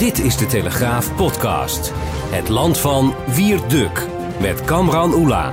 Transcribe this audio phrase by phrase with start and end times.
[0.00, 1.92] Dit is de Telegraaf podcast.
[2.30, 4.06] Het land van Wierduk
[4.40, 5.52] met Kamran Oela.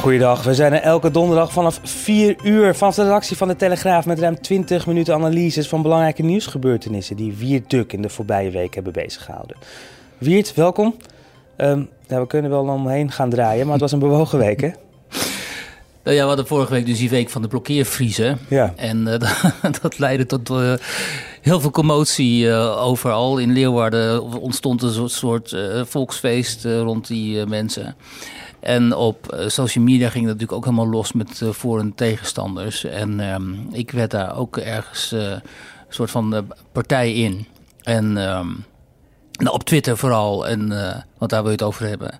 [0.00, 4.06] Goeiedag, we zijn er elke donderdag vanaf 4 uur vanaf de redactie van de Telegraaf
[4.06, 8.92] met ruim 20 minuten analyses van belangrijke nieuwsgebeurtenissen die Wierduk in de voorbije week hebben
[8.92, 9.56] beziggehouden.
[10.18, 10.94] Wiert, welkom.
[11.56, 14.70] Ehm, we kunnen wel omheen gaan draaien, maar het was een bewogen week, hè?
[16.08, 18.38] Nou ja, we hadden vorige week dus die week van de blokkeervriezen.
[18.48, 18.72] Ja.
[18.76, 20.72] En uh, dat leidde tot uh,
[21.40, 23.38] heel veel commotie uh, overal.
[23.38, 27.96] In Leeuwarden ontstond een soort volksfeest rond die mensen.
[28.60, 32.84] En op social media ging het natuurlijk ook helemaal los met voor- en tegenstanders.
[32.84, 35.40] En ehm, ik werd daar ook ergens een
[35.88, 37.46] soort van partij in.
[37.82, 38.64] En um,
[39.32, 40.68] nou, op Twitter vooral, en,
[41.18, 42.18] want daar wil je het over hebben.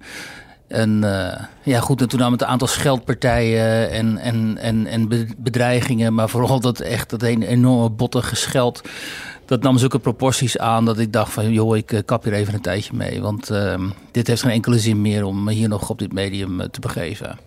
[0.68, 6.14] En uh, ja, goed, en toen nam het aantal scheldpartijen en, en, en, en bedreigingen,
[6.14, 8.80] maar vooral dat echt dat een enorme botte gescheld.
[9.44, 12.60] Dat nam zulke proporties aan dat ik dacht van, joh, ik kap hier even een
[12.60, 13.20] tijdje mee.
[13.20, 13.74] Want uh,
[14.10, 17.38] dit heeft geen enkele zin meer om me hier nog op dit medium te begeven.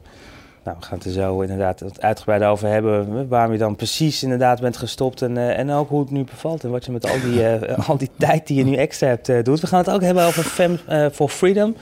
[0.63, 3.27] Nou, we gaan het er zo inderdaad uitgebreid over hebben.
[3.27, 5.21] Waarom je dan precies inderdaad bent gestopt.
[5.21, 6.63] En, en ook hoe het nu bevalt.
[6.63, 7.47] En wat je met al die,
[7.87, 9.59] al die tijd die je nu extra hebt doet.
[9.59, 10.79] We gaan het ook hebben over Fem
[11.11, 11.75] for Freedom.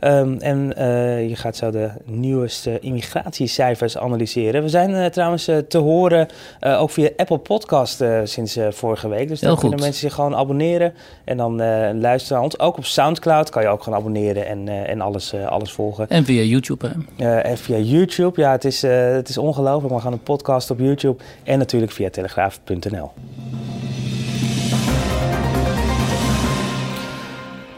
[0.00, 4.62] Um, en uh, je gaat zo de nieuwste immigratiecijfers analyseren.
[4.62, 6.28] We zijn uh, trouwens uh, te horen
[6.60, 9.28] ook via Apple Podcast sinds vorige week.
[9.28, 11.56] Dus dan kunnen mensen zich gewoon abonneren en dan
[12.00, 12.58] luisteren naar ons.
[12.58, 16.08] Ook op Soundcloud kan je ook gewoon abonneren en, en alles, alles volgen.
[16.08, 17.38] En via YouTube hè?
[17.40, 19.94] en via YouTube, ja het is, het is ongelooflijk.
[19.94, 23.10] We gaan een podcast op YouTube en natuurlijk via telegraaf.nl.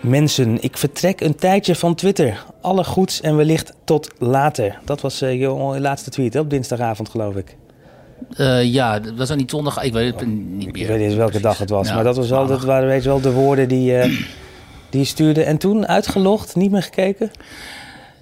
[0.08, 2.44] Mensen, ik vertrek een tijdje van Twitter.
[2.60, 4.78] Alle goeds en wellicht tot later.
[4.84, 5.48] Dat was uh, je
[5.80, 7.56] laatste tweet hè, op dinsdagavond, geloof ik.
[8.36, 9.82] Uh, ja, dat was ook niet zondag.
[9.82, 10.82] Ik weet het niet meer.
[10.82, 11.88] Ik weet niet welke dag het was.
[11.88, 14.02] Ja, maar dat, was wel, dat waren weet je wel de woorden die, uh,
[14.90, 15.42] die je stuurde.
[15.42, 17.30] En toen uitgelogd, niet meer gekeken?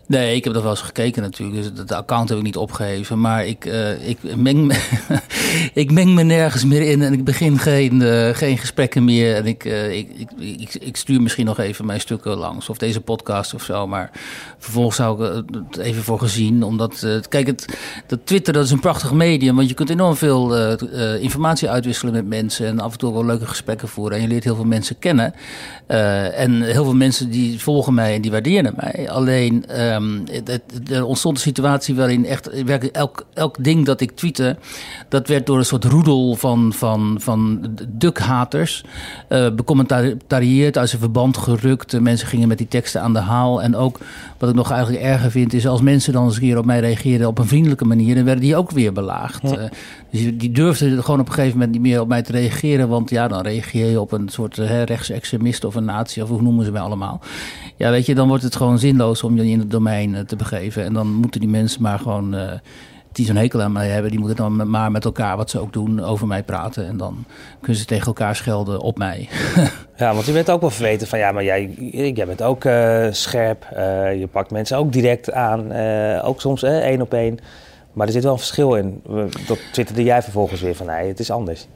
[0.08, 1.62] Nee, ik heb er wel eens gekeken natuurlijk.
[1.62, 3.20] Dus het account heb ik niet opgeheven.
[3.20, 4.80] Maar ik, uh, ik, meng, me,
[5.82, 9.34] ik meng me nergens meer in en ik begin geen, uh, geen gesprekken meer.
[9.34, 10.30] En ik, uh, ik, ik,
[10.60, 12.68] ik, ik, stuur misschien nog even mijn stukken langs.
[12.68, 13.86] Of deze podcast of zo.
[13.86, 14.10] Maar
[14.58, 16.62] vervolgens zou ik het even voor gezien.
[16.62, 19.56] Omdat, kijk, het, dat Twitter dat is een prachtig medium.
[19.56, 20.56] Want je kunt enorm veel
[21.20, 22.66] informatie uitwisselen met mensen.
[22.66, 24.16] En af en toe wel leuke gesprekken voeren.
[24.16, 25.34] En je leert heel veel mensen kennen.
[25.86, 29.10] en heel veel mensen die volgen mij en die waarderen mij.
[29.10, 29.64] Alleen...
[29.96, 30.24] Um,
[30.90, 32.48] er ontstond een situatie waarin echt
[32.92, 34.56] elk, elk ding dat ik tweette,
[35.08, 38.84] dat werd door een soort roedel van, van, van dukhaters
[39.28, 42.00] uh, becommentarieerd, uit zijn verband gerukt.
[42.00, 43.62] Mensen gingen met die teksten aan de haal.
[43.62, 43.98] En ook
[44.38, 46.80] wat ik nog eigenlijk erger vind, is als mensen dan eens een keer op mij
[46.80, 49.42] reageerden op een vriendelijke manier, dan werden die ook weer belaagd.
[49.42, 49.58] Ja.
[49.58, 49.64] Uh,
[50.10, 53.10] dus die, durfden gewoon op een gegeven moment niet meer op mij te reageren, want
[53.10, 56.64] ja, dan reageer je op een soort uh, rechtsextremist of een nazi, of hoe noemen
[56.64, 57.20] ze mij allemaal.
[57.76, 60.84] Ja, weet je, dan wordt het gewoon zinloos om je in het domein te begeven.
[60.84, 62.52] En dan moeten die mensen maar gewoon, uh,
[63.12, 65.72] die zo'n hekel aan mij hebben, die moeten dan maar met elkaar, wat ze ook
[65.72, 66.86] doen, over mij praten.
[66.86, 67.24] En dan
[67.60, 69.28] kunnen ze tegen elkaar schelden op mij.
[69.96, 73.06] ja, want je bent ook wel verweten van, ja, maar jij, jij bent ook uh,
[73.10, 73.66] scherp.
[73.72, 75.72] Uh, je pakt mensen ook direct aan,
[76.22, 77.38] ook soms één op één.
[77.92, 79.02] Maar er zit wel een verschil in.
[79.46, 81.66] Dat twitterde jij vervolgens weer van, nee, het is anders.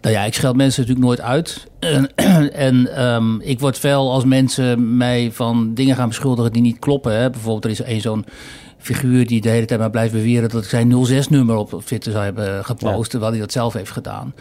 [0.00, 1.66] Nou ja, ik scheld mensen natuurlijk nooit uit.
[2.16, 6.78] En, en um, ik word fel als mensen mij van dingen gaan beschuldigen die niet
[6.78, 7.12] kloppen.
[7.12, 7.30] Hè.
[7.30, 8.24] Bijvoorbeeld, er is een zo'n
[8.78, 12.24] figuur die de hele tijd maar blijft beweren dat ik zijn 06-nummer op Twitter zou
[12.24, 13.10] hebben gepost, ja.
[13.10, 14.34] terwijl hij dat zelf heeft gedaan.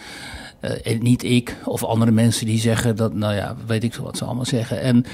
[0.62, 4.26] Uh, niet ik of andere mensen die zeggen dat, nou ja, weet ik wat ze
[4.26, 4.82] allemaal zeggen.
[4.82, 5.06] En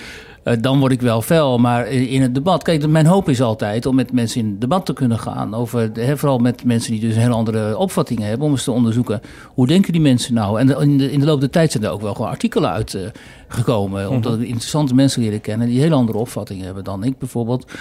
[0.44, 1.57] uh, dan word ik wel fel.
[1.57, 4.94] Maar in het debat, kijk, mijn hoop is altijd om met mensen in debat te
[4.94, 5.53] kunnen gaan.
[5.53, 8.45] Over, hè, vooral met mensen die dus een heel andere opvattingen hebben.
[8.45, 10.59] Om eens te onderzoeken, hoe denken die mensen nou?
[10.59, 12.94] En in de, in de loop der tijd zijn er ook wel gewoon artikelen uit
[12.94, 13.01] uh,
[13.48, 14.01] gekomen.
[14.01, 14.15] Mm -hmm.
[14.15, 17.71] Omdat ik interessante mensen leren kennen die hele andere opvattingen hebben dan ik bijvoorbeeld.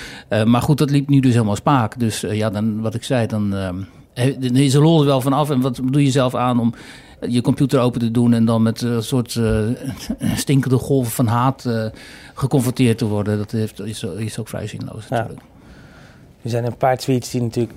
[0.45, 1.99] Maar goed, dat liep nu dus helemaal spaak.
[1.99, 3.55] Dus ja, dan, wat ik zei, dan...
[4.39, 5.51] Dan is er lol er wel vanaf.
[5.51, 6.75] En wat doe je zelf aan om
[7.29, 9.59] je computer open te doen en dan met een soort uh,
[10.37, 11.85] stinkende golven van haat uh,
[12.35, 13.39] geconfronteerd te worden.
[13.39, 15.41] Dat heeft, is, is ook vrij zinloos natuurlijk.
[15.41, 15.53] Ja.
[16.43, 17.73] Er zijn een paar tweets die natuurlijk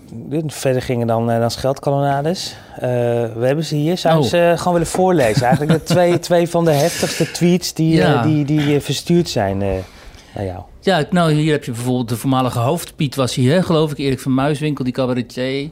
[0.48, 2.56] verder gingen dan, dan scheldkanonades.
[2.80, 3.98] we hebben ze hier.
[3.98, 4.30] Zou je oh.
[4.30, 5.44] ze gewoon willen voorlezen?
[5.44, 10.62] Eigenlijk de twee, twee van de heftigste tweets die, die, die verstuurd zijn naar jou.
[10.80, 13.98] Ja, nou hier heb je bijvoorbeeld de voormalige hoofdpiet was hier, geloof ik.
[13.98, 15.70] Erik van Muiswinkel, die cabaretier.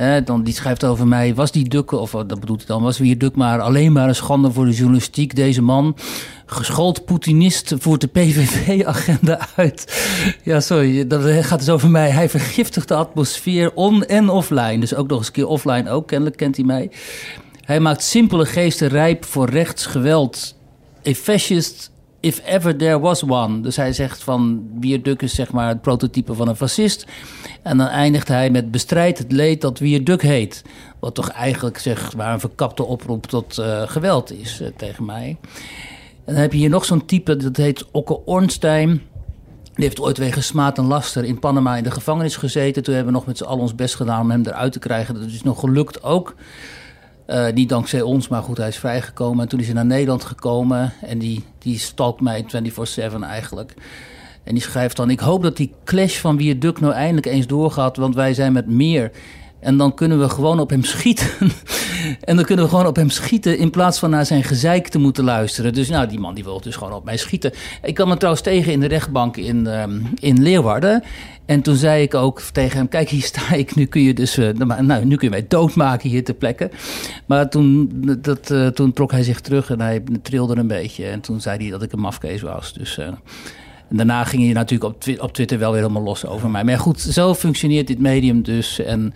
[0.00, 2.98] Eh, dan, die schrijft over mij, was die Duk, of dat bedoelt hij dan, was
[2.98, 5.36] weer Duk maar alleen maar een schande voor de journalistiek.
[5.36, 5.96] Deze man,
[6.46, 10.02] geschoold Poetinist, voert de PVV-agenda uit.
[10.42, 12.10] Ja, sorry, dat gaat dus over mij.
[12.10, 14.78] Hij vergiftigt de atmosfeer on- en offline.
[14.78, 16.90] Dus ook nog eens een keer offline ook, kennelijk kent hij mij.
[17.64, 20.56] Hij maakt simpele geesten rijp voor rechtsgeweld.
[21.08, 21.90] A fascist
[22.20, 23.60] if ever there was one.
[23.60, 27.06] Dus hij zegt van Wierduk is zeg maar het prototype van een fascist.
[27.62, 30.64] En dan eindigt hij met bestrijd het leed dat Wierduk heet.
[30.98, 35.36] Wat toch eigenlijk zeg maar een verkapte oproep tot uh, geweld is uh, tegen mij.
[36.24, 39.02] En dan heb je hier nog zo'n type, dat heet Okke Ornstein.
[39.74, 42.82] Die heeft ooit wegens smaad en laster in Panama in de gevangenis gezeten.
[42.82, 45.14] Toen hebben we nog met z'n allen ons best gedaan om hem eruit te krijgen.
[45.14, 46.34] Dat is nog gelukt ook.
[47.30, 49.42] Uh, niet dankzij ons, maar goed, hij is vrijgekomen.
[49.42, 53.74] En toen is hij naar Nederland gekomen en die, die stalkt mij 24-7 eigenlijk.
[54.44, 57.96] En die schrijft dan: Ik hoop dat die clash van Duk nou eindelijk eens doorgaat,
[57.96, 59.10] want wij zijn met meer.
[59.60, 61.28] En dan kunnen we gewoon op hem schieten.
[62.28, 64.98] en dan kunnen we gewoon op hem schieten in plaats van naar zijn gezeik te
[64.98, 65.72] moeten luisteren.
[65.72, 67.52] Dus nou, die man die wil dus gewoon op mij schieten.
[67.82, 71.02] Ik kwam hem trouwens tegen in de rechtbank in, um, in Leeuwarden.
[71.46, 73.74] En toen zei ik ook tegen hem: Kijk, hier sta ik.
[73.74, 74.38] Nu kun je dus.
[74.38, 76.70] Uh, nou, nu kun je mij doodmaken hier ter plekke.
[77.26, 77.90] Maar toen,
[78.20, 81.06] dat, uh, toen trok hij zich terug en hij trilde een beetje.
[81.06, 82.72] En toen zei hij dat ik een mafkees was.
[82.72, 82.98] Dus.
[82.98, 83.08] Uh,
[83.90, 86.64] en daarna ging je natuurlijk op, op Twitter wel weer helemaal los over mij.
[86.64, 88.78] Maar goed, zo functioneert dit medium dus.
[88.78, 89.14] En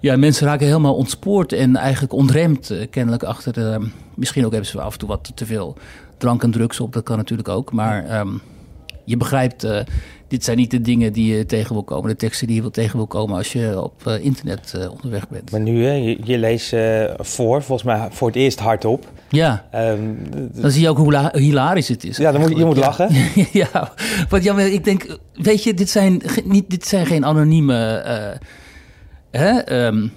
[0.00, 2.72] ja, mensen raken helemaal ontspoord en eigenlijk ontremd.
[2.90, 3.88] kennelijk achter de.
[4.14, 5.76] Misschien ook hebben ze af en toe wat te veel
[6.18, 6.92] drank en drugs op.
[6.92, 7.72] Dat kan natuurlijk ook.
[7.72, 8.40] Maar um,
[9.04, 9.66] je begrijpt
[10.28, 12.70] dit zijn niet de dingen die je tegen wil komen, de teksten die je wil
[12.70, 15.50] tegen wil komen als je op uh, internet uh, onderweg bent.
[15.50, 19.06] Maar nu, hè, je, je leest uh, voor, volgens mij voor het eerst hardop.
[19.28, 20.18] Ja, um,
[20.52, 22.16] dan zie je ook hoe hilarisch het is.
[22.16, 23.08] Ja, dan moet, je moet lachen.
[23.52, 23.92] ja,
[24.28, 28.02] want ja, ik denk, weet je, dit zijn, niet, dit zijn geen anonieme
[29.30, 30.12] hè, um,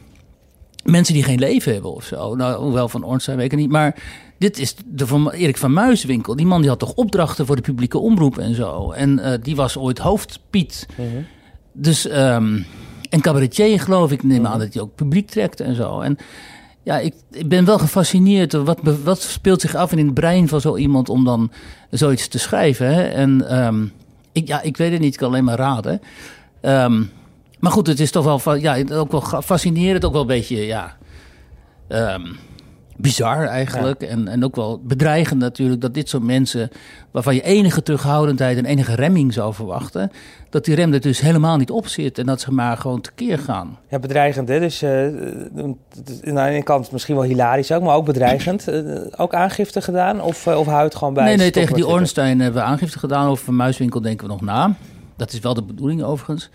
[0.83, 2.35] mensen die geen leven hebben of zo.
[2.35, 3.95] Nou, hoewel van Ornstein weet ik niet, maar
[4.41, 6.35] dit is de van Erik van Muiswinkel.
[6.35, 8.91] Die man die had toch opdrachten voor de publieke omroep en zo.
[8.91, 10.87] En uh, die was ooit hoofdpiet.
[10.97, 11.25] Mm -hmm.
[11.71, 12.65] Dus, um,
[13.09, 14.59] en cabaretier geloof ik, neem aan mm -hmm.
[14.59, 15.99] dat hij ook publiek trekt en zo.
[15.99, 16.17] En
[16.83, 20.61] ja, ik, ik ben wel gefascineerd wat, wat speelt zich af in het brein van
[20.61, 21.51] zo iemand om dan
[21.89, 22.93] zoiets te schrijven.
[22.93, 23.03] Hè?
[23.03, 23.91] En um,
[24.31, 26.01] ik, ja, ik weet het niet, ik kan alleen maar raden.
[26.61, 27.09] Um,
[27.59, 30.97] maar goed, het is toch wel, ja, ook wel fascinerend, ook wel een beetje, ja
[33.01, 34.01] bizar eigenlijk.
[34.01, 36.69] En, en ook wel bedreigend natuurlijk dat dit soort mensen,
[37.11, 40.11] waarvan je enige terughoudendheid en enige remming zou verwachten,
[40.49, 43.39] dat die rem er dus helemaal niet op zit en dat ze maar gewoon tekeer
[43.39, 43.77] gaan.
[43.89, 44.59] Ja, bedreigend hè.
[44.59, 45.77] Dus uh, aan
[46.23, 48.69] de ene kant misschien wel hilarisch ook, maar ook bedreigend.
[48.69, 51.23] Uh, ook aangifte gedaan of, uh, of houdt gewoon bij?
[51.25, 53.27] Nee, nee, tegen die Ornstein hebben we aangifte gedaan.
[53.27, 54.75] Over Muiswinkel denken we nog na.
[55.17, 56.49] Dat is wel de bedoeling overigens.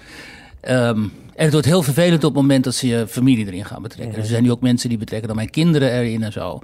[0.62, 3.82] Um, en het wordt heel vervelend op het moment dat ze je familie erin gaan
[3.82, 4.14] betrekken.
[4.14, 6.60] Dus er zijn nu ook mensen die betrekken dan mijn kinderen erin en zo.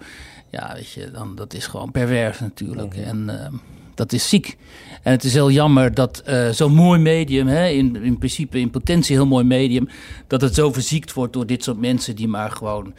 [0.50, 2.94] Ja, weet je, dan, dat is gewoon pervers natuurlijk.
[2.94, 3.58] En uh,
[3.94, 4.56] dat is ziek.
[5.02, 8.70] En het is heel jammer dat uh, zo'n mooi medium, hè, in, in principe in
[8.70, 9.88] potentie heel mooi medium,
[10.26, 12.94] dat het zo verziekt wordt door dit soort mensen die maar gewoon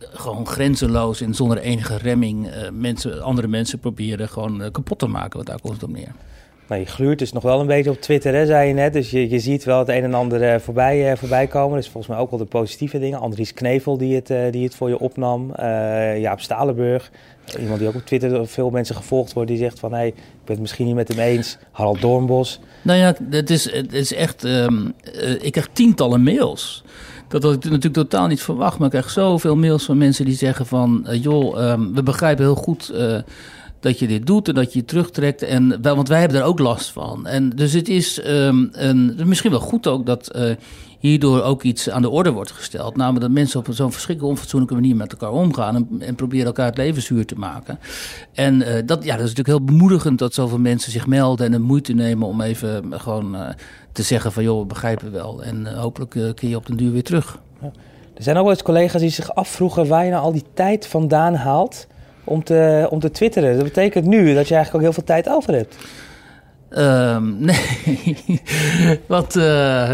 [0.00, 5.06] gewoon grenzeloos en zonder enige remming uh, mensen, andere mensen proberen gewoon uh, kapot te
[5.06, 5.38] maken.
[5.38, 6.12] Wat daar komt het op neer.
[6.68, 8.92] Nou, je gluurt dus nog wel een beetje op Twitter, hè, zei je net.
[8.92, 11.76] Dus je, je ziet wel het een en ander uh, voorbij, uh, voorbij komen.
[11.76, 13.18] Dus volgens mij ook wel de positieve dingen.
[13.18, 15.52] Andries Knevel die het, uh, die het voor je opnam.
[16.18, 17.10] Jaap Stalenburg,
[17.60, 19.48] iemand die ook op Twitter veel mensen gevolgd wordt.
[19.48, 21.58] Die zegt van, hé, hey, ik ben het misschien niet met hem eens.
[21.70, 22.60] Harald Doornbos.
[22.82, 24.44] Nou ja, het is, het is echt...
[24.44, 24.94] Um,
[25.40, 26.84] ik krijg tientallen mails.
[27.28, 28.78] Dat had ik natuurlijk totaal niet verwacht.
[28.78, 31.06] Maar ik krijg zoveel mails van mensen die zeggen van...
[31.10, 32.92] joh, um, we begrijpen heel goed
[33.80, 35.42] dat je dit doet en dat je je terugtrekt.
[35.42, 37.26] En, want wij hebben daar ook last van.
[37.26, 40.50] En dus het is um, een, misschien wel goed ook dat uh,
[40.98, 42.96] hierdoor ook iets aan de orde wordt gesteld.
[42.96, 46.66] Namelijk dat mensen op zo'n verschrikkelijk onfatsoenlijke manier met elkaar omgaan en, en proberen elkaar
[46.66, 47.78] het leven zuur te maken.
[48.32, 51.52] En uh, dat, ja, dat is natuurlijk heel bemoedigend dat zoveel mensen zich melden en
[51.52, 53.48] de moeite nemen om even gewoon uh,
[53.92, 55.42] te zeggen van joh, we begrijpen wel.
[55.42, 57.38] En hopelijk keer je op den duur weer terug.
[57.60, 57.70] Ja.
[58.14, 60.86] Er zijn ook wel eens collega's die zich afvroegen waar je nou al die tijd
[60.86, 61.86] vandaan haalt
[62.28, 63.54] om te, om te twitteren.
[63.54, 65.76] Dat betekent nu dat je eigenlijk ook heel veel tijd over hebt.
[66.70, 68.40] Um, nee,
[69.06, 69.90] want uh,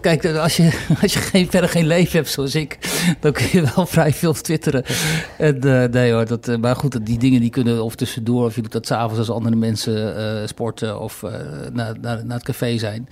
[0.00, 2.78] kijk, als je, als je geen, verder geen leven hebt zoals ik,
[3.20, 4.84] dan kun je wel vrij veel twitteren.
[5.38, 8.54] En, uh, nee hoor, dat, uh, maar goed, die dingen die kunnen of tussendoor, of
[8.54, 11.22] je doet dat s'avonds als andere mensen sporten of
[11.72, 13.08] naar, naar, naar het café zijn.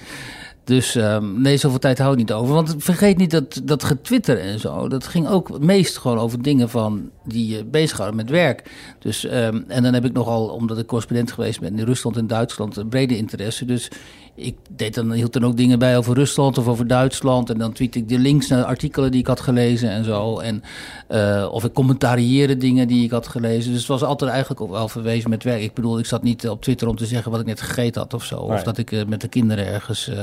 [0.64, 2.54] Dus um, nee, zoveel tijd houdt niet over.
[2.54, 6.42] Want vergeet niet dat, dat getwitter en zo, dat ging ook het meest gewoon over
[6.42, 8.70] dingen van die je bezighouden met werk.
[8.98, 12.26] Dus, um, en dan heb ik nogal, omdat ik correspondent geweest ben in Rusland en
[12.26, 13.64] Duitsland, een brede interesse.
[13.64, 13.90] Dus
[14.36, 17.50] ik deed dan, hield dan ook dingen bij over Rusland of over Duitsland.
[17.50, 20.38] En dan tweet ik de links naar artikelen die ik had gelezen en zo.
[20.38, 20.62] En,
[21.10, 23.70] uh, of ik commentarieerde dingen die ik had gelezen.
[23.70, 25.62] Dus het was altijd eigenlijk wel verwezen met werk.
[25.62, 28.14] Ik bedoel, ik zat niet op Twitter om te zeggen wat ik net gegeten had
[28.14, 28.36] of zo.
[28.36, 30.16] Of dat ik uh, met de kinderen ergens uh,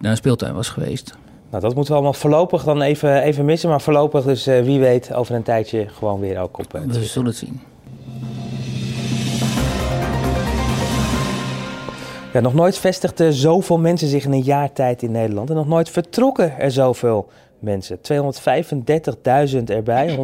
[0.00, 1.14] naar een speeltuin was geweest.
[1.50, 3.68] Nou, dat moeten we allemaal voorlopig dan even, even missen.
[3.68, 6.72] Maar voorlopig dus wie weet over een tijdje gewoon weer ook op.
[6.86, 7.60] we zullen het zien.
[12.32, 15.50] Ja, nog nooit vestigden zoveel mensen zich in een jaar tijd in Nederland.
[15.50, 17.98] En nog nooit vertrokken er zoveel mensen.
[17.98, 20.22] 235.000 erbij, 154.000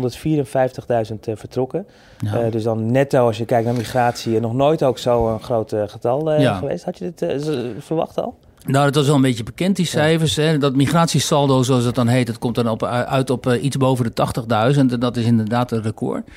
[1.20, 1.86] vertrokken.
[2.18, 2.44] Ja.
[2.44, 6.32] Uh, dus dan netto, als je kijkt naar migratie, nog nooit ook zo'n groot getal
[6.32, 6.54] uh, ja.
[6.54, 6.84] geweest.
[6.84, 7.42] Had je dit
[7.78, 8.34] verwacht al?
[8.68, 10.36] Nou, dat was wel een beetje bekend, die cijfers.
[10.36, 10.58] Hè?
[10.58, 14.04] Dat migratiesaldo, zoals het dan heet, dat komt dan op, uit op uh, iets boven
[14.04, 14.78] de 80.000.
[14.78, 16.28] En dat is inderdaad een record.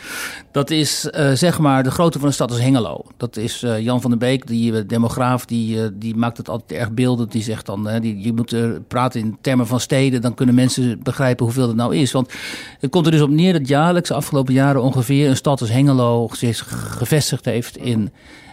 [0.52, 3.06] Dat is uh, zeg maar de grootte van een stad als Hengelo.
[3.18, 6.92] Dat is uh, Jan van der Beek, die demograaf, die, die maakt het altijd erg
[6.92, 7.32] beeldend.
[7.32, 8.56] Die zegt dan, die, je moet
[8.88, 12.12] praten in termen van steden, dan kunnen mensen begrijpen hoeveel het nou is.
[12.12, 12.34] Want
[12.80, 15.70] het komt er dus op neer dat jaarlijks, de afgelopen jaren ongeveer, een stad als
[15.70, 16.66] Hengelo zich
[16.98, 18.12] gevestigd heeft in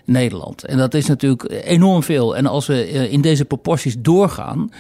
[0.09, 0.65] Nederland.
[0.65, 2.37] En dat is natuurlijk enorm veel.
[2.37, 4.71] En als we eh, in deze proporties doorgaan,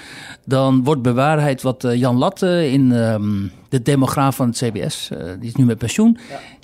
[0.44, 5.18] dan wordt bewaarheid wat eh, Jan Latte in ehm, de demograaf van het CBS, eh,
[5.38, 6.18] die is nu met pensioen,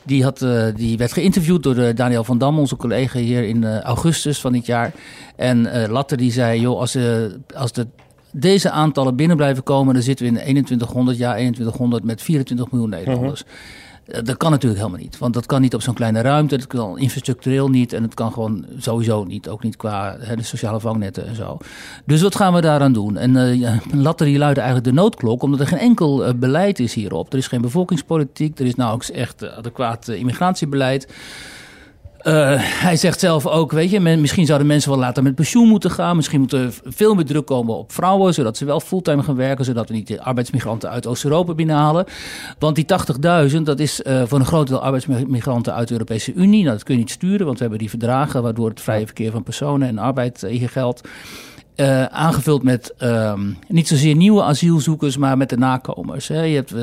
[0.04, 4.52] die, had, die werd geïnterviewd door Daniel van Dam, onze collega hier in augustus van
[4.52, 4.92] dit jaar.
[5.36, 6.98] En Latte die zei, joh, als,
[7.54, 7.86] als de
[8.30, 12.90] deze aantallen binnen blijven komen, dan zitten we in 2100 jaar, 2100 met 24 miljoen
[12.90, 13.44] Nederlanders.
[13.44, 13.52] Mhm.
[14.06, 15.18] Eh, dat kan natuurlijk helemaal niet.
[15.18, 16.56] Want dat kan niet op zo'n kleine ruimte.
[16.56, 17.92] Dat kan infrastructureel niet.
[17.92, 19.48] En het kan gewoon sowieso niet.
[19.48, 21.58] Ook niet qua hè, de sociale vangnetten en zo.
[22.04, 23.16] Dus wat gaan we daaraan doen?
[23.16, 25.42] En uh, Latter die luidde eigenlijk de noodklok.
[25.42, 27.32] Omdat er geen enkel uh, beleid is hierop.
[27.32, 28.58] Er is geen bevolkingspolitiek.
[28.58, 31.08] Er is nauwelijks echt adequaat immigratiebeleid.
[32.26, 35.90] Uh, hij zegt zelf ook, weet je, misschien zouden mensen wel later met pensioen moeten
[35.90, 36.16] gaan.
[36.16, 39.64] Misschien moet er veel meer druk komen op vrouwen, zodat ze wel fulltime gaan werken.
[39.64, 42.04] Zodat we niet de arbeidsmigranten uit Oost-Europa binnenhalen.
[42.58, 42.86] Want die
[43.50, 46.62] 80.000, dat is uh, voor een groot deel arbeidsmigranten uit de Europese Unie.
[46.62, 49.30] Nou, dat kun je niet sturen, want we hebben die verdragen waardoor het vrije verkeer
[49.30, 51.08] van personen en arbeid hier geldt.
[51.76, 56.28] Uh, aangevuld met um, niet zozeer nieuwe asielzoekers, maar met de nakomers.
[56.28, 56.42] Hè.
[56.42, 56.82] Je hebt uh,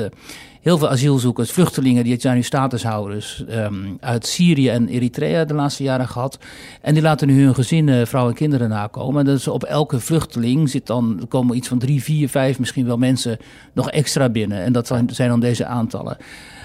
[0.60, 5.82] heel veel asielzoekers, vluchtelingen, die zijn nu statushouders um, uit Syrië en Eritrea de laatste
[5.82, 6.38] jaren gehad.
[6.80, 9.20] En die laten nu hun gezinnen, vrouwen en kinderen nakomen.
[9.20, 12.98] En dus op elke vluchteling zit dan, komen iets van drie, vier, vijf, misschien wel
[12.98, 13.38] mensen
[13.72, 14.62] nog extra binnen.
[14.62, 16.16] En dat zijn, zijn dan deze aantallen.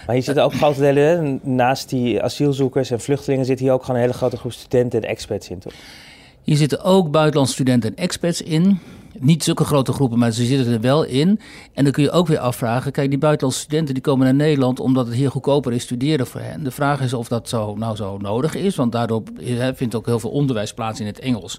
[0.05, 3.95] Maar hier zitten ook grote delen, naast die asielzoekers en vluchtelingen, zit hier ook gewoon
[3.95, 5.73] een hele grote groep studenten en experts in, toch?
[6.47, 8.79] Hier zitten ook buitenlandse studenten en expats in.
[9.19, 11.39] Niet zulke grote groepen, maar ze zitten er wel in.
[11.73, 14.79] En dan kun je ook weer afvragen: kijk, die buitenlandse studenten die komen naar Nederland
[14.79, 16.63] omdat het hier goedkoper is studeren voor hen.
[16.63, 19.23] De vraag is of dat zo, nou zo nodig is, want daardoor
[19.75, 21.57] vindt ook heel veel onderwijs plaats in het Engels.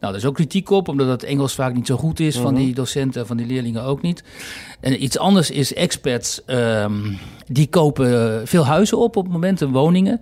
[0.00, 2.52] Nou, er is ook kritiek op, omdat het Engels vaak niet zo goed is van
[2.52, 2.62] mhm.
[2.62, 4.24] die docenten, van die leerlingen ook niet.
[4.80, 10.20] En iets anders is expats, um, die kopen veel huizen op op momenten, woningen.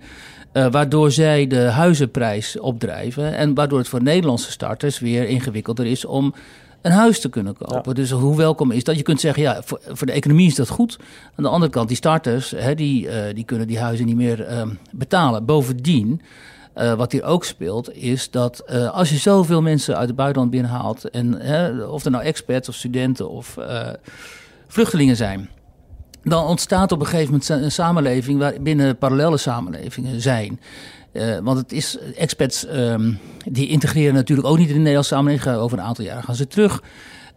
[0.53, 3.35] Uh, waardoor zij de huizenprijs opdrijven.
[3.35, 6.33] En waardoor het voor Nederlandse starters weer ingewikkelder is om
[6.81, 7.95] een huis te kunnen kopen.
[7.95, 8.95] Dus hoe welkom is dat?
[8.95, 10.97] Je kunt zeggen, ja, voor, voor, de economie is dat goed.
[11.35, 14.49] Aan de andere kant, die starters, hè, die, uh, die kunnen die huizen niet meer
[14.49, 15.45] uh, betalen.
[15.45, 16.21] Bovendien,
[16.75, 21.09] uh, wat hier ook speelt, is dat als je zoveel mensen uit het buitenland binnenhaalt...
[21.09, 21.41] en
[21.87, 23.57] of er nou experts of studenten of
[24.67, 25.49] vluchtelingen zijn
[26.23, 30.59] dan ontstaat op een gegeven moment een samenleving waar binnen parallele samenlevingen zijn.
[31.13, 33.19] Uh, want het is, expats um,
[33.51, 35.55] die integreren natuurlijk ook niet in de Nederlandse samenleving.
[35.55, 36.83] Over een aantal jaren gaan ze terug.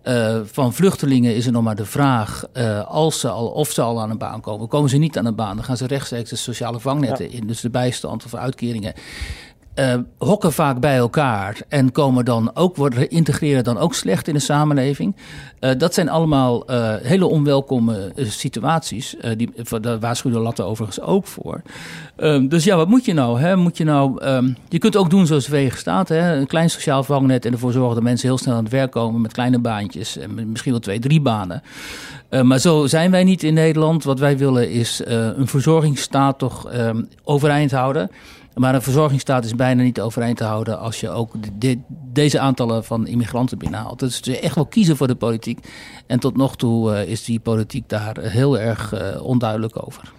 [0.04, 3.82] Uh, van vluchtelingen is er nog maar de vraag, uh, als ze al, of ze
[3.82, 4.68] al aan een baan komen.
[4.68, 7.36] Komen ze niet aan een baan, dan gaan ze rechtstreeks de sociale vangnetten ja.
[7.36, 7.46] in.
[7.46, 8.92] Dus de bijstand of uitkeringen
[9.74, 14.34] uh, hokken vaak bij elkaar en komen dan ook, worden integreren dan ook slecht in
[14.34, 15.16] de samenleving.
[15.60, 19.16] Uh, dat zijn allemaal uh, hele onwelkome situaties.
[19.36, 19.50] die,
[19.80, 21.62] daar waarschuwde Latte overigens ook voor.
[22.16, 23.40] Um, dus ja, wat moet je nou?
[23.40, 23.56] Hè?
[23.56, 26.08] Moet je, nou um, je kunt ook doen zoals Wegen staat.
[26.08, 26.36] Hè?
[26.36, 29.20] Een klein sociaal vangnet en ervoor zorgen dat mensen heel snel aan het werk komen
[29.20, 30.18] met kleine baantjes.
[30.18, 31.62] En misschien wel twee, drie banen.
[32.42, 34.04] maar zo zijn wij niet in Nederland.
[34.04, 38.10] Wat wij willen is een verzorgingsstaat toch um, overeind houden.
[38.54, 41.34] Maar een verzorgingsstaat is bijna niet overeind te houden als je ook
[42.12, 43.98] deze aantallen van immigranten binnenhaalt.
[43.98, 45.58] Dus je echt wel kiezen voor de politiek.
[46.06, 50.12] En tot nog toe uh, is die politiek daar heel erg uh, onduidelijk over.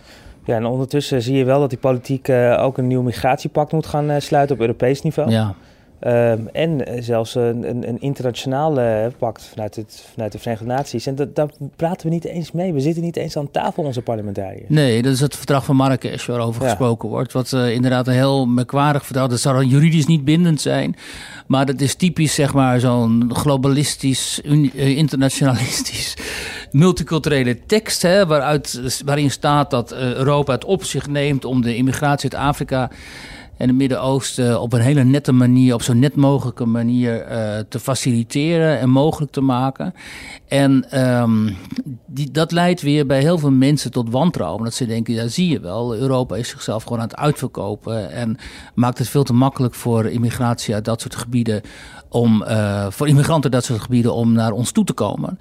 [0.46, 3.86] Ja, en ondertussen zie je wel dat die politiek uh, ook een nieuw migratiepact moet
[3.86, 5.30] gaan sluiten op Europees niveau.
[5.30, 5.56] Ja.
[6.04, 8.78] Ehm, en zelfs een, een, een internationaal
[9.18, 11.06] pact vanuit, het, vanuit de Verenigde Naties.
[11.06, 12.74] En dat, daar praten we niet eens mee.
[12.74, 14.70] We zitten niet eens aan tafel, onze parlementariërs.
[14.70, 17.34] Nee, dat is het verdrag van Marrakesh waarover gesproken wordt.
[17.34, 19.28] Wat inderdaad een heel merkwaardig verdrag.
[19.28, 20.96] Dat zou dan juridisch niet bindend zijn.
[21.48, 24.42] Maar dat is typisch, zeg maar, zo'n globalistisch,
[24.74, 26.14] internationalistisch
[26.72, 31.76] multiculturele tekst, hè, waaruit, waarin staat dat eh, Europa het op zich neemt om de
[31.76, 32.90] immigratie uit Afrika
[33.58, 37.80] en het Midden-Oosten op een hele nette manier, op zo net mogelijke manier uh, te
[37.80, 39.94] faciliteren en mogelijk te maken.
[40.48, 41.58] En um,
[42.06, 44.64] die, dat leidt weer bij heel veel mensen tot wantrouwen.
[44.64, 48.38] Dat ze denken, ja zie je wel, Europa is zichzelf gewoon aan het uitverkopen en
[48.74, 51.62] maakt het veel te makkelijk voor immigratie uit dat soort gebieden
[52.10, 55.40] om, uh, voor immigranten dat soort gebieden om naar ons toe te komen.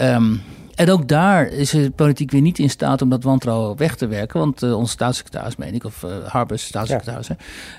[0.00, 0.42] Um,
[0.74, 4.06] en ook daar is de politiek weer niet in staat om dat wantrouwen weg te
[4.06, 4.40] werken.
[4.40, 7.28] Want uh, onze staatssecretaris, meen ik, of uh, Harbers staatssecretaris,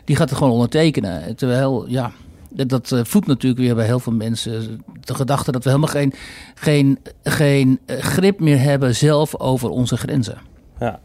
[0.05, 1.35] die gaat er gewoon ondertekenen.
[1.35, 2.11] Terwijl, ja,
[2.49, 6.13] dat voedt natuurlijk weer bij heel veel mensen de gedachte dat we helemaal geen,
[6.53, 10.37] geen, geen grip meer hebben zelf over onze grenzen.
[10.79, 10.99] Ja.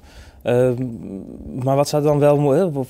[0.48, 0.74] Ehm,
[1.62, 2.86] maar wat zou dan wel wat,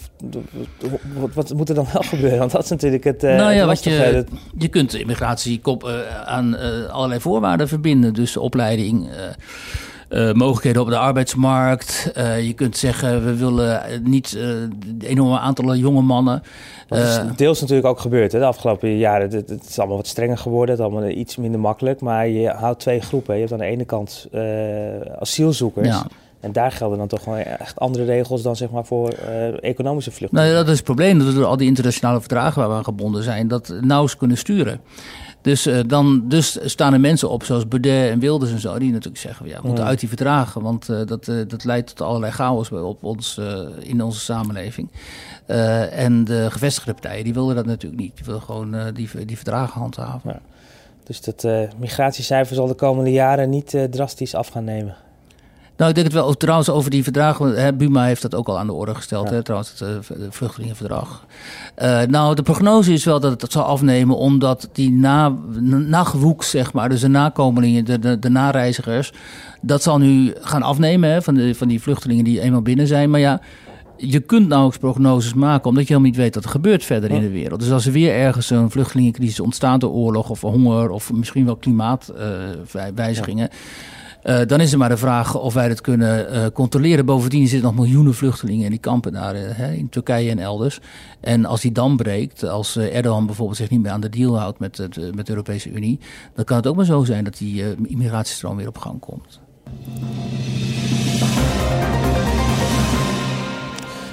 [1.35, 2.39] wat, moet er dan wel gebeuren?
[2.39, 3.25] Want dat is natuurlijk het.
[3.25, 4.25] Uh, nou ja, wat je,
[4.59, 8.15] je kunt de immigratie uh, aan uh, allerlei voorwaarden verbinden.
[8.15, 9.09] Dus opleiding.
[10.33, 12.11] mogelijkheden op de arbeidsmarkt.
[12.43, 16.43] je kunt zeggen, we willen niet een enorme aantallen jonge mannen.
[16.89, 19.31] Dat is deels natuurlijk ook gebeurd hè, de afgelopen jaren.
[19.31, 22.01] Het, het, is allemaal wat strenger geworden, het is allemaal iets minder makkelijk.
[22.01, 23.35] Maar je houdt twee groepen.
[23.35, 24.29] Je hebt aan de ene kant
[25.19, 25.87] asielzoekers.
[25.87, 26.07] Ja.
[26.41, 30.11] En daar gelden dan toch wel echt andere regels dan zeg maar voor uh, economische
[30.11, 30.51] vluchtelingen.
[30.51, 32.85] Nou, dat is het probleem, dat we door al die internationale verdragen waar we aan
[32.85, 34.81] gebonden zijn, dat nauwelijks kunnen sturen.
[35.41, 38.91] Dus, uh, dan, dus staan er mensen op, zoals Baudet en Wilders en zo, die
[38.91, 42.33] natuurlijk zeggen: ja, we moeten uit die verdragen, want uh, dat, dat leidt tot allerlei
[42.33, 43.41] chaos op ons,
[43.79, 44.91] in onze samenleving.
[45.91, 48.17] en de gevestigde partijen, die wilden dat natuurlijk niet.
[48.17, 50.31] Die willen gewoon die, die verdragen handhaven.
[50.31, 50.41] Ja.
[51.05, 51.47] Dus dat
[51.79, 54.97] migratiecijfer zal de komende jaren niet drastisch af gaan nemen.
[55.79, 56.35] Nou, ik denk het wel.
[56.35, 57.63] Trouwens, over die verdragen.
[57.63, 59.31] Hè, Buma heeft dat ook al aan de orde gesteld.
[59.31, 61.25] Hè, trouwens, het uh, vluchtelingenverdrag.
[61.83, 64.17] Uh, nou, de prognose is wel dat het zal afnemen.
[64.17, 65.35] Omdat die na,
[65.87, 66.89] nagewoek, zeg maar.
[66.89, 69.13] Dus de nakomelingen, de, de, de nareizigers.
[69.61, 73.11] Dat zal nu gaan afnemen hè, van, de, van die vluchtelingen die eenmaal binnen zijn.
[73.11, 73.41] Maar ja.
[74.01, 77.21] Je kunt nauwelijks prognoses maken, omdat je helemaal niet weet wat er gebeurt verder in
[77.21, 77.61] de wereld.
[77.61, 81.57] Dus als er weer ergens een vluchtelingencrisis ontstaat door oorlog of honger of misschien wel
[81.57, 83.49] klimaatwijzigingen.
[83.53, 83.57] Uh,
[84.29, 87.07] uh, dan is er maar de vraag of wij dat kunnen uh, controleren.
[87.07, 90.81] Bovendien zitten nog miljoenen vluchtelingen in die kampen daar uh, in Turkije en elders.
[91.21, 94.59] En als die dam breekt, als Erdogan bijvoorbeeld zich niet meer aan de deal houdt
[94.59, 95.99] met, het, met de Europese Unie,
[96.35, 99.41] dan kan het ook maar zo zijn dat die immigratiestroom weer op gang komt.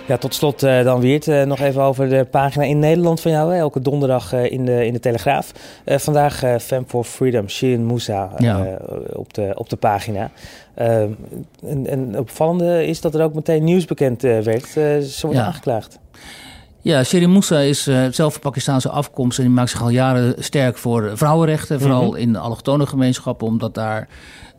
[0.08, 3.32] Ja, tot slot uh, dan Wiert, uh, nog even over de pagina in Nederland van
[3.32, 3.54] jou.
[3.54, 3.60] Hè?
[3.60, 5.52] Elke donderdag uh, in, de, in de Telegraaf.
[5.86, 8.78] vandaag Fem for Freedom, Shirin Moussa ja.
[9.14, 10.32] op, de, op de pagina.
[10.76, 11.18] en,
[11.88, 14.68] en opvallende is dat er ook meteen nieuws bekend werd.
[14.68, 15.46] ze wordt ja.
[15.46, 16.00] aangeklaagd.
[16.86, 20.44] Ja, Shirin Moussa is uh, zelf van Pakistaanse afkomst en die maakt zich al jaren
[20.44, 21.80] sterk voor vrouwenrechten.
[21.80, 22.18] Vooral mm -hmm.
[22.18, 24.08] in de allochtone gemeenschappen, omdat daar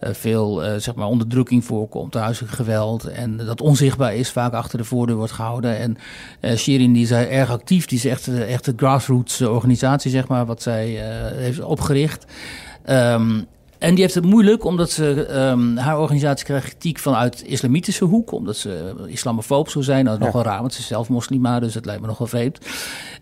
[0.00, 3.04] uh, veel uh, zeg maar onderdrukking voorkomt, huiselijk geweld.
[3.04, 5.78] En dat onzichtbaar is, vaak achter de voordeur wordt gehouden.
[5.78, 5.96] En
[6.58, 10.62] Shirin die is erg actief, die is echt, echt de grassroots organisatie, zeg maar, wat
[10.62, 10.86] zij
[11.34, 12.24] heeft opgericht.
[12.86, 13.46] Um,
[13.86, 18.04] en die heeft het moeilijk omdat ze, um, haar organisatie krijgt kritiek vanuit de islamitische
[18.04, 18.32] hoek.
[18.32, 20.04] Omdat ze islamofoob zou zijn.
[20.04, 20.24] Dat is ja.
[20.24, 22.58] nogal raar, want ze is zelf moslima, dus dat lijkt me nogal vreemd.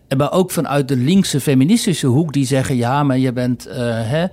[0.07, 3.67] En maar ook vanuit de linkse feministische hoek, die zeggen: ja, maar je bent.
[3.67, 4.25] Uh, hè,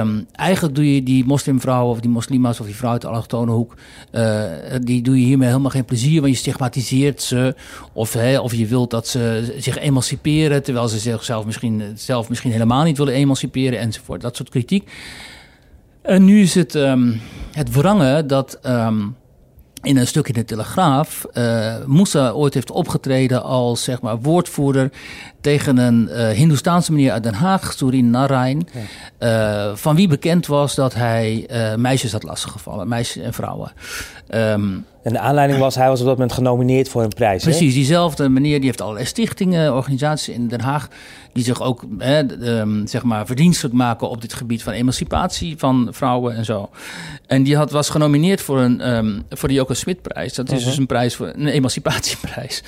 [0.00, 3.52] um, eigenlijk doe je die moslimvrouwen of die moslima's of die vrouw uit de allochtone
[3.52, 3.74] hoek.
[4.12, 4.42] Uh,
[4.82, 7.54] die doe je hiermee helemaal geen plezier, want je stigmatiseert ze.
[7.92, 12.52] Of, hè, of je wilt dat ze zich emanciperen, terwijl ze zichzelf misschien, zelf misschien
[12.52, 14.20] helemaal niet willen emanciperen enzovoort.
[14.20, 14.90] Dat soort kritiek.
[16.08, 17.20] En nu is het, um,
[17.52, 19.16] het wrangen dat um,
[19.82, 24.90] in een stuk in de Telegraaf uh, Moussa ooit heeft opgetreden als zeg maar, woordvoerder
[25.40, 28.68] tegen een uh, Hindoestaanse meneer uit Den Haag, Surin Narain,
[29.18, 29.68] ja.
[29.68, 33.72] uh, van wie bekend was dat hij meisjes had lastiggevallen, meisjes en vrouwen.
[34.28, 37.42] Um, en de aanleiding was, hij was op dat moment genomineerd voor een prijs.
[37.42, 37.74] Precies, hè?
[37.74, 40.88] diezelfde meneer die heeft allerlei stichtingen, organisaties in Den Haag,
[41.32, 42.18] die zich ook hè,
[42.60, 46.70] um, zeg maar verdienstelijk maken op dit gebied van emancipatie van vrouwen en zo.
[47.26, 50.34] En die had, was genomineerd voor, een, um, voor de Joko Smit-prijs.
[50.34, 50.68] Dat is uh -huh.
[50.68, 52.62] dus een prijs voor een emancipatieprijs.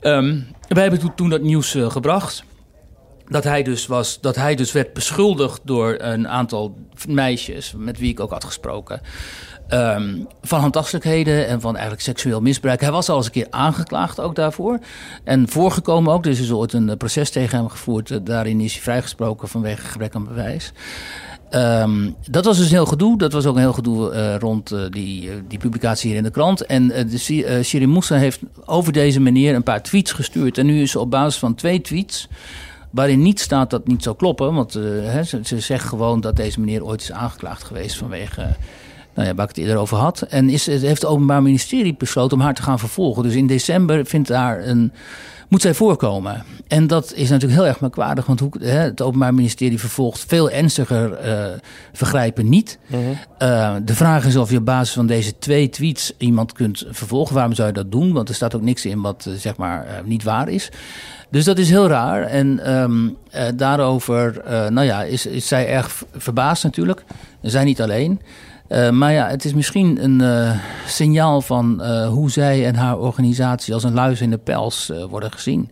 [0.00, 2.44] Um, wij hebben toen, toen dat nieuws uh, gebracht
[3.28, 6.76] dat hij, dus was, dat hij dus werd beschuldigd door een aantal
[7.08, 9.00] meisjes met wie ik ook had gesproken.
[9.68, 12.80] Ehm, van handtastelijkheden en van eigenlijk seksueel misbruik.
[12.80, 14.78] Hij was al eens een keer aangeklaagd ook daarvoor.
[15.24, 16.22] En voorgekomen ook.
[16.22, 18.26] Dus is ooit een proces tegen hem gevoerd.
[18.26, 20.72] daarin is hij vrijgesproken vanwege gebrek aan bewijs.
[21.50, 23.18] Um, dat was dus een heel gedoe.
[23.18, 26.66] Dat was ook een heel gedoe uh, rond die, die publicatie hier in de krant.
[26.66, 27.18] En de
[27.62, 30.58] Shirin Moussa heeft over deze manier een paar tweets gestuurd.
[30.58, 32.28] En nu is ze op basis van twee tweets
[32.90, 34.54] waarin niet staat dat niet zou kloppen.
[34.54, 38.56] Want ze, ze, zegt gewoon dat deze meneer ooit is aangeklaagd geweest vanwege...
[39.18, 40.22] Nou ja, waar ik het eerder over had.
[40.22, 43.22] En is, heeft het Openbaar Ministerie besloten om haar te gaan vervolgen.
[43.22, 44.92] Dus in december vindt daar een
[45.48, 46.44] moet zij voorkomen.
[46.66, 50.50] En dat is natuurlijk heel erg merkwaardig, want hoe, hè, het Openbaar Ministerie vervolgt veel
[50.50, 51.46] ernstiger uh,
[51.92, 52.78] vergrijpen niet.
[52.86, 53.18] Mm -hmm.
[53.48, 57.34] uh, de vraag is of je op basis van deze twee tweets iemand kunt vervolgen.
[57.34, 58.12] Waarom zou je dat doen?
[58.12, 60.70] Want er staat ook niks in wat zeg maar niet waar is.
[61.30, 62.22] Dus dat is heel raar.
[62.22, 63.16] En um,
[63.56, 67.04] daarover nou ja, is, is zij erg verbaasd natuurlijk.
[67.42, 68.20] Zij niet alleen.
[68.68, 72.98] Uh, maar ja, het is misschien een uh, signaal van uh, hoe zij en haar
[72.98, 75.70] organisatie als een luis in de pels worden gezien.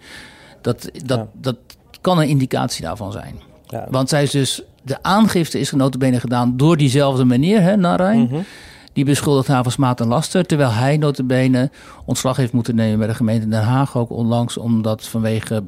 [0.61, 1.29] Dat, dat, ja.
[1.33, 1.57] dat
[2.01, 3.41] kan een indicatie daarvan zijn.
[3.67, 3.87] Ja.
[3.91, 8.19] Want zij is dus, de aangifte is notabene gedaan door diezelfde meneer, hè, Narai.
[8.19, 8.45] Mm -hmm.
[8.93, 10.47] Die beschuldigt haar van smaad en laster.
[10.47, 11.71] Terwijl hij notabene
[12.05, 14.57] ontslag heeft moeten nemen bij de gemeente Den Haag ook onlangs.
[14.59, 15.63] Omdat vanwege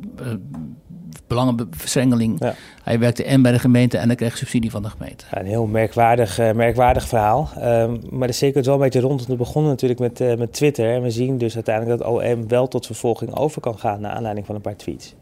[1.28, 2.36] belangenverstrengeling.
[2.38, 2.54] Ja.
[2.82, 5.24] Hij werkte en bij de gemeente en hij kreeg subsidie van de gemeente.
[5.30, 7.50] Ja, een heel merkwaardig, uh, merkwaardig verhaal.
[7.56, 9.26] Um, maar de cirkel is wel een beetje rond.
[9.26, 10.94] We begonnen natuurlijk met, uh, met Twitter.
[10.94, 14.00] En we zien dus uiteindelijk dat OM wel tot vervolging over kan gaan...
[14.00, 15.14] naar aanleiding van een paar tweets.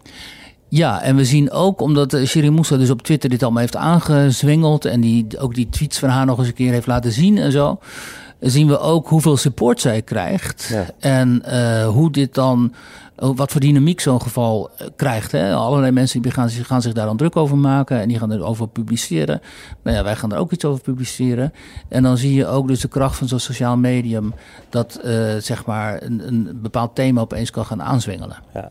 [0.69, 3.77] Ja, en we zien ook, omdat uh, Shirin Moussa dus op Twitter dit allemaal heeft
[3.77, 4.85] aangezwengeld...
[4.85, 7.53] en die, ook die tweets van haar nog eens een keer heeft laten zien en
[7.53, 7.79] zo...
[8.41, 10.71] zien we ook hoeveel support zij krijgt.
[10.73, 10.87] Ja.
[10.99, 11.43] En
[11.85, 12.73] hoe dit dan
[13.17, 15.33] wat voor dynamiek zo'n geval krijgt.
[15.33, 15.55] Hè?
[15.55, 18.69] Allerlei mensen die gaan, gaan, zich daar dan druk over maken en die gaan erover
[18.69, 19.41] publiceren.
[19.83, 21.53] Nou ja, wij gaan er ook iets over publiceren.
[21.89, 24.35] En dan zie je ook dus de kracht van zo'n sociaal medium
[24.69, 28.37] dat uh, zeg maar een, een, bepaald thema opeens kan gaan aanzwengelen.
[28.55, 28.71] Ja.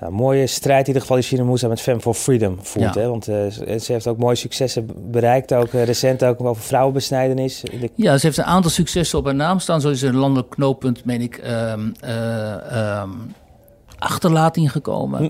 [0.00, 2.94] Nou, mooie strijd in ieder geval die China Moussa met Fem for Freedom voert.
[2.94, 3.00] Ja.
[3.00, 3.08] Hè?
[3.08, 3.46] Want uh,
[3.78, 7.60] ze heeft ook mooie successen bereikt, ook uh, recent ook over vrouwenbesnijdenis.
[7.60, 7.90] De...
[7.94, 9.80] Ja, ze heeft een aantal successen op haar naam staan.
[9.80, 13.34] Zo is een landelijk knooppunt, meen ik, uh, um,
[14.04, 15.20] achterlating gekomen.
[15.20, 15.28] Hm.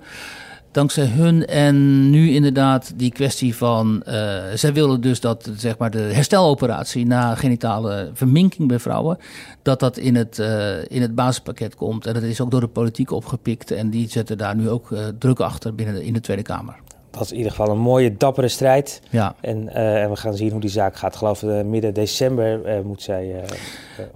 [0.70, 4.02] Dankzij hun en nu inderdaad die kwestie van...
[4.08, 4.12] Uh,
[4.54, 9.18] zij willen dus dat zeg maar, de hersteloperatie na genitale verminking bij vrouwen...
[9.62, 12.06] dat dat in het, uh, in het basispakket komt.
[12.06, 13.70] En dat is ook door de politiek opgepikt.
[13.70, 16.76] En die zetten daar nu ook uh, druk achter binnen de, in de Tweede Kamer
[17.14, 19.00] dat is in ieder geval een mooie, dappere strijd.
[19.10, 19.34] Ja.
[19.40, 21.12] En, uh, en we gaan zien hoe die zaak gaat.
[21.12, 23.34] Ik geloof uh, midden december uh, moet zij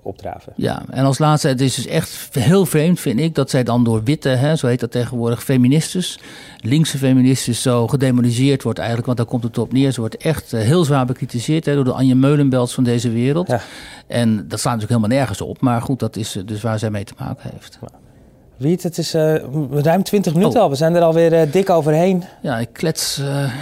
[0.02, 0.52] opdraven.
[0.56, 3.84] Ja, en als laatste, het is dus echt heel vreemd, vind ik, dat zij dan
[3.84, 6.20] door witte, hè, zo heet dat tegenwoordig, feministes,
[6.60, 9.06] linkse feministes, zo gedemoniseerd wordt eigenlijk.
[9.06, 9.92] Want daar komt het op neer.
[9.92, 13.48] Ze wordt echt heel zwaar bekritiseerd hè, door de Anje Meulenbels van deze wereld.
[13.48, 13.60] Ja.
[14.06, 15.60] En dat staat natuurlijk helemaal nergens op.
[15.60, 17.78] Maar goed, dat is dus waar zij mee te maken heeft.
[17.80, 17.88] Ja.
[18.58, 19.34] Wiet, het is uh,
[19.70, 20.62] ruim 20 minuten oh.
[20.62, 20.70] al.
[20.70, 22.24] We zijn er alweer uh, dik overheen.
[22.42, 23.52] Ja, ik klets uh,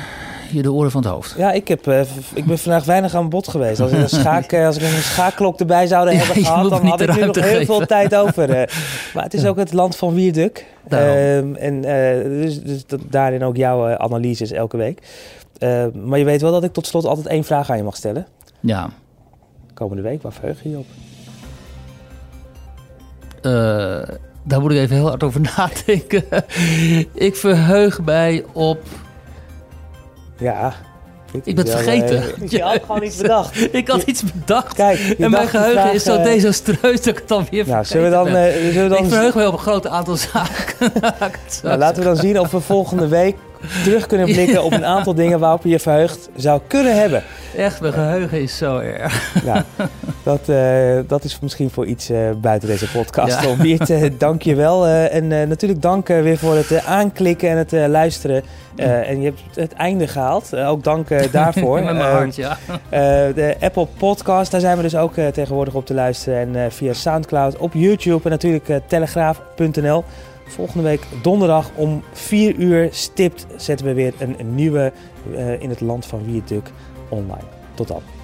[0.51, 1.35] hier de oren van het hoofd.
[1.37, 1.87] Ja, ik, heb,
[2.35, 3.81] ik ben vandaag weinig aan bod geweest.
[3.81, 7.01] Als, ik een schaak, als ik een schaakklok erbij zouden ja, hebben gehad, dan had
[7.01, 7.67] ik nu nog heel geven.
[7.67, 8.49] veel tijd over.
[9.15, 10.67] maar het is ook het land van Wierduk.
[10.89, 11.81] Ehm, en
[12.41, 15.03] dus, dus daarin ook jouw analyses elke week.
[15.59, 17.97] Ehm, maar je weet wel dat ik tot slot altijd één vraag aan je mag
[17.97, 18.27] stellen.
[18.61, 18.89] Ja.
[19.75, 20.87] Komende week, waar verheug je je op?
[24.47, 26.25] Daar moet ik even heel hard over nadenken.
[27.15, 28.83] ik verheug mij op.
[30.39, 30.75] Ja.
[31.45, 32.23] Ik ben het vergeten.
[32.43, 33.69] Uh, je had gewoon iets bedacht.
[33.75, 34.75] ik had iets bedacht.
[34.75, 37.85] Kijk, en mijn geheugen vraag, is zo uh, desastreus dat ik het dan weer nou,
[37.85, 39.05] zullen we dan, uh, zullen we dan...
[39.05, 40.93] Ik verheug mij op een groot aantal zaken.
[41.63, 43.37] nou, laten we dan zien of we volgende week
[43.85, 47.23] terug kunnen blikken op een aantal dingen waarop je je verheugd zou kunnen hebben.
[47.57, 49.43] Echt, mijn geheugen is zo erg.
[49.45, 49.65] Ja,
[50.23, 53.43] dat, uh, dat is misschien voor iets uh, buiten deze podcast.
[53.43, 53.57] Ja.
[53.57, 54.87] Wiert, uh, dank je wel.
[54.87, 58.43] en natuurlijk dank weer voor het aanklikken en het luisteren.
[58.77, 60.57] en je hebt het einde gehaald.
[60.57, 61.83] ook dank daarvoor.
[61.85, 62.59] Met mijn hart, ja.
[63.35, 66.57] de Apple Podcast, daar zijn we dus ook tegenwoordig op te luisteren.
[66.57, 70.05] En via Soundcloud, op YouTube en natuurlijk telegraaf.nl.
[70.47, 74.93] Volgende week donderdag om 4 uur stipt zetten we weer een, nieuwe
[75.31, 76.71] uh, in het land van Wierduk
[77.09, 77.45] online.
[77.75, 78.16] Tot dan.